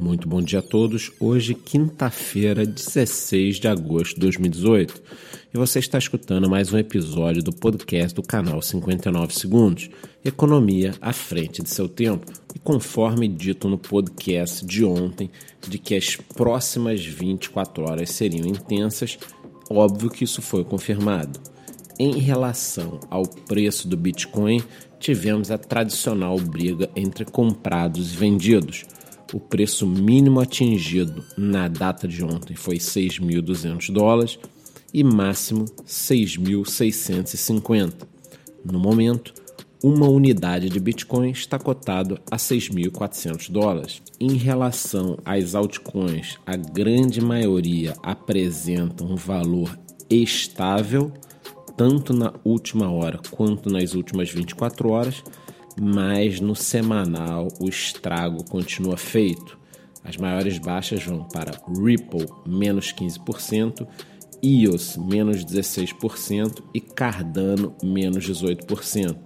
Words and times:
Muito 0.00 0.26
bom 0.26 0.40
dia 0.40 0.60
a 0.60 0.62
todos. 0.62 1.12
Hoje, 1.20 1.54
quinta-feira, 1.54 2.64
16 2.64 3.56
de 3.56 3.68
agosto 3.68 4.14
de 4.14 4.20
2018, 4.20 5.02
e 5.52 5.58
você 5.58 5.80
está 5.80 5.98
escutando 5.98 6.48
mais 6.48 6.72
um 6.72 6.78
episódio 6.78 7.42
do 7.42 7.52
podcast 7.52 8.14
do 8.14 8.22
canal 8.22 8.62
59 8.62 9.34
Segundos, 9.34 9.90
Economia 10.24 10.94
à 11.00 11.12
frente 11.12 11.62
de 11.62 11.68
seu 11.68 11.88
tempo. 11.88 12.32
E 12.54 12.58
conforme 12.58 13.28
dito 13.28 13.68
no 13.68 13.76
podcast 13.76 14.64
de 14.64 14.82
ontem, 14.82 15.30
de 15.68 15.78
que 15.78 15.94
as 15.94 16.16
próximas 16.16 17.04
24 17.04 17.84
horas 17.84 18.10
seriam 18.10 18.46
intensas, 18.46 19.18
óbvio 19.68 20.10
que 20.10 20.24
isso 20.24 20.40
foi 20.40 20.64
confirmado. 20.64 21.38
Em 21.98 22.18
relação 22.18 22.98
ao 23.10 23.26
preço 23.26 23.86
do 23.86 23.96
Bitcoin, 23.96 24.62
tivemos 24.98 25.50
a 25.50 25.58
tradicional 25.58 26.38
briga 26.38 26.88
entre 26.96 27.26
comprados 27.26 28.14
e 28.14 28.16
vendidos 28.16 28.86
o 29.32 29.40
preço 29.40 29.86
mínimo 29.86 30.40
atingido 30.40 31.24
na 31.36 31.68
data 31.68 32.06
de 32.06 32.22
ontem 32.24 32.54
foi 32.54 32.76
6.200 32.76 33.90
dólares 33.92 34.38
e 34.92 35.02
máximo 35.02 35.64
6.650. 35.86 38.06
No 38.64 38.78
momento, 38.78 39.34
uma 39.82 40.08
unidade 40.08 40.68
de 40.68 40.78
Bitcoin 40.78 41.30
está 41.30 41.58
cotado 41.58 42.20
a 42.30 42.36
6.400 42.36 43.50
dólares. 43.50 44.00
Em 44.20 44.36
relação 44.36 45.18
às 45.24 45.56
altcoins, 45.56 46.38
a 46.46 46.54
grande 46.54 47.20
maioria 47.20 47.96
apresenta 48.02 49.02
um 49.02 49.16
valor 49.16 49.76
estável, 50.08 51.12
tanto 51.76 52.12
na 52.12 52.32
última 52.44 52.88
hora 52.92 53.18
quanto 53.30 53.68
nas 53.70 53.94
últimas 53.94 54.30
24 54.30 54.88
horas, 54.90 55.24
mas 55.80 56.40
no 56.40 56.54
semanal 56.54 57.48
o 57.60 57.68
estrago 57.68 58.44
continua 58.44 58.96
feito. 58.96 59.58
As 60.04 60.16
maiores 60.16 60.58
baixas 60.58 61.04
vão 61.04 61.24
para 61.24 61.60
Ripple, 61.68 62.26
menos 62.46 62.92
15%, 62.92 63.86
EOS, 64.42 64.96
menos 64.96 65.44
16% 65.44 66.62
e 66.74 66.80
Cardano, 66.80 67.74
menos 67.82 68.28
18%. 68.28 69.16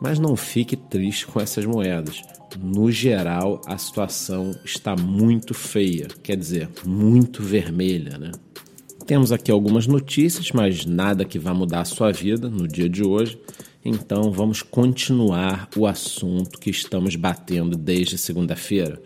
Mas 0.00 0.18
não 0.18 0.36
fique 0.36 0.76
triste 0.76 1.26
com 1.26 1.40
essas 1.40 1.64
moedas. 1.64 2.22
No 2.60 2.90
geral, 2.90 3.60
a 3.66 3.78
situação 3.78 4.50
está 4.64 4.96
muito 4.96 5.54
feia, 5.54 6.08
quer 6.22 6.36
dizer, 6.36 6.68
muito 6.84 7.42
vermelha, 7.42 8.18
né? 8.18 8.32
Temos 9.06 9.30
aqui 9.30 9.52
algumas 9.52 9.86
notícias, 9.86 10.50
mas 10.50 10.84
nada 10.84 11.24
que 11.24 11.38
vá 11.38 11.54
mudar 11.54 11.82
a 11.82 11.84
sua 11.84 12.10
vida 12.10 12.50
no 12.50 12.66
dia 12.66 12.88
de 12.88 13.04
hoje. 13.04 13.38
Então 13.88 14.32
vamos 14.32 14.62
continuar 14.62 15.68
o 15.76 15.86
assunto 15.86 16.58
que 16.58 16.70
estamos 16.70 17.14
batendo 17.14 17.76
desde 17.76 18.18
segunda-feira. 18.18 19.00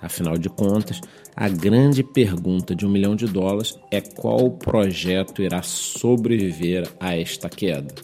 Afinal 0.00 0.38
de 0.38 0.48
contas, 0.48 0.98
a 1.36 1.46
grande 1.46 2.02
pergunta 2.02 2.74
de 2.74 2.86
um 2.86 2.88
milhão 2.88 3.14
de 3.14 3.26
dólares 3.26 3.78
é 3.90 4.00
qual 4.00 4.50
projeto 4.52 5.42
irá 5.42 5.60
sobreviver 5.60 6.90
a 6.98 7.14
esta 7.14 7.50
queda. 7.50 7.94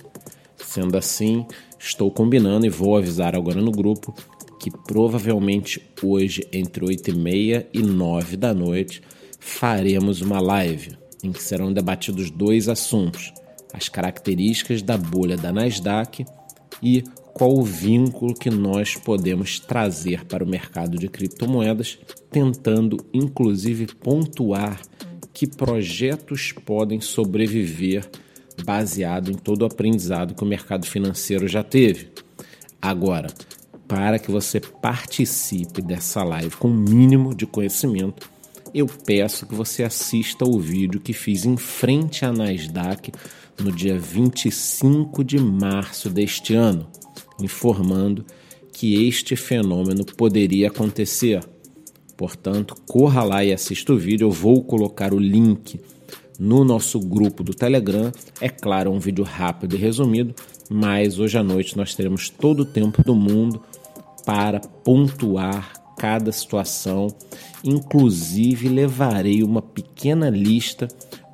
Sendo 0.58 0.98
assim, 0.98 1.46
estou 1.78 2.10
combinando 2.10 2.66
e 2.66 2.68
vou 2.68 2.98
avisar 2.98 3.34
agora 3.34 3.62
no 3.62 3.72
grupo 3.72 4.14
que 4.58 4.70
provavelmente 4.70 5.80
hoje, 6.02 6.46
entre 6.52 6.84
8 6.84 7.12
e 7.12 7.14
meia 7.14 7.66
e 7.72 7.80
9 7.80 8.36
da 8.36 8.52
noite, 8.52 9.00
faremos 9.38 10.20
uma 10.20 10.38
live 10.38 10.98
em 11.24 11.32
que 11.32 11.42
serão 11.42 11.72
debatidos 11.72 12.30
dois 12.30 12.68
assuntos 12.68 13.32
as 13.72 13.88
características 13.88 14.82
da 14.82 14.96
bolha 14.96 15.36
da 15.36 15.52
Nasdaq 15.52 16.24
e 16.82 17.04
qual 17.32 17.56
o 17.56 17.62
vínculo 17.62 18.34
que 18.34 18.50
nós 18.50 18.96
podemos 18.96 19.58
trazer 19.58 20.24
para 20.24 20.44
o 20.44 20.48
mercado 20.48 20.98
de 20.98 21.08
criptomoedas, 21.08 21.98
tentando 22.30 22.98
inclusive 23.12 23.86
pontuar 23.86 24.80
que 25.32 25.46
projetos 25.46 26.52
podem 26.52 27.00
sobreviver 27.00 28.08
baseado 28.64 29.30
em 29.30 29.34
todo 29.34 29.62
o 29.62 29.64
aprendizado 29.64 30.34
que 30.34 30.42
o 30.42 30.46
mercado 30.46 30.86
financeiro 30.86 31.48
já 31.48 31.62
teve. 31.62 32.08
Agora, 32.80 33.28
para 33.88 34.18
que 34.18 34.30
você 34.30 34.60
participe 34.60 35.80
dessa 35.80 36.22
live 36.22 36.54
com 36.56 36.68
o 36.68 36.74
mínimo 36.74 37.34
de 37.34 37.46
conhecimento, 37.46 38.30
eu 38.74 38.86
peço 38.86 39.46
que 39.46 39.54
você 39.54 39.82
assista 39.82 40.44
o 40.44 40.58
vídeo 40.58 41.00
que 41.00 41.12
fiz 41.12 41.44
em 41.44 41.56
frente 41.56 42.24
à 42.24 42.32
Nasdaq 42.32 43.12
no 43.58 43.72
dia 43.72 43.98
25 43.98 45.22
de 45.24 45.38
março 45.38 46.08
deste 46.08 46.54
ano, 46.54 46.86
informando 47.40 48.24
que 48.72 49.06
este 49.06 49.36
fenômeno 49.36 50.04
poderia 50.04 50.68
acontecer. 50.68 51.40
Portanto, 52.16 52.74
corra 52.86 53.22
lá 53.22 53.44
e 53.44 53.52
assista 53.52 53.92
o 53.92 53.98
vídeo. 53.98 54.26
Eu 54.26 54.30
vou 54.30 54.62
colocar 54.62 55.12
o 55.12 55.18
link 55.18 55.80
no 56.38 56.64
nosso 56.64 56.98
grupo 57.00 57.42
do 57.42 57.54
Telegram. 57.54 58.12
É 58.40 58.48
claro, 58.48 58.90
um 58.90 58.98
vídeo 58.98 59.24
rápido 59.24 59.74
e 59.74 59.78
resumido, 59.78 60.34
mas 60.68 61.18
hoje 61.18 61.36
à 61.36 61.42
noite 61.42 61.76
nós 61.76 61.94
teremos 61.94 62.28
todo 62.28 62.60
o 62.60 62.64
tempo 62.64 63.02
do 63.02 63.14
mundo 63.14 63.60
para 64.24 64.60
pontuar 64.60 65.79
cada 66.00 66.32
situação. 66.32 67.08
Inclusive, 67.62 68.70
levarei 68.70 69.42
uma 69.42 69.60
pequena 69.60 70.30
lista 70.30 70.88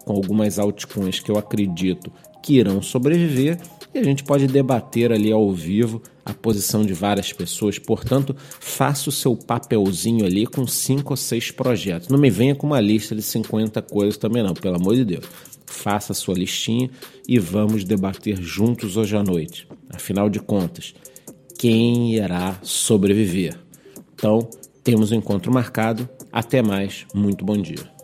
com 0.04 0.12
algumas 0.12 0.58
altcoins 0.58 1.20
que 1.20 1.30
eu 1.30 1.38
acredito 1.38 2.10
que 2.42 2.54
irão 2.54 2.82
sobreviver 2.82 3.60
e 3.94 3.98
a 3.98 4.02
gente 4.02 4.24
pode 4.24 4.48
debater 4.48 5.12
ali 5.12 5.30
ao 5.30 5.52
vivo 5.52 6.02
a 6.24 6.34
posição 6.34 6.84
de 6.84 6.92
várias 6.92 7.32
pessoas. 7.32 7.78
Portanto, 7.78 8.34
faça 8.58 9.08
o 9.08 9.12
seu 9.12 9.36
papelzinho 9.36 10.26
ali 10.26 10.46
com 10.46 10.66
cinco 10.66 11.12
ou 11.12 11.16
seis 11.16 11.52
projetos. 11.52 12.08
Não 12.08 12.18
me 12.18 12.28
venha 12.28 12.56
com 12.56 12.66
uma 12.66 12.80
lista 12.80 13.14
de 13.14 13.22
50 13.22 13.80
coisas 13.82 14.16
também 14.16 14.42
não, 14.42 14.52
pelo 14.52 14.76
amor 14.76 14.96
de 14.96 15.04
Deus. 15.04 15.24
Faça 15.64 16.10
a 16.12 16.14
sua 16.14 16.34
listinha 16.34 16.90
e 17.28 17.38
vamos 17.38 17.84
debater 17.84 18.42
juntos 18.42 18.96
hoje 18.96 19.16
à 19.16 19.22
noite. 19.22 19.68
Afinal 19.90 20.28
de 20.28 20.40
contas, 20.40 20.92
quem 21.56 22.14
irá 22.14 22.58
sobreviver? 22.62 23.65
Então, 24.16 24.48
temos 24.82 25.12
um 25.12 25.16
encontro 25.16 25.52
marcado. 25.52 26.08
Até 26.32 26.62
mais. 26.62 27.06
Muito 27.14 27.44
bom 27.44 27.56
dia. 27.56 27.95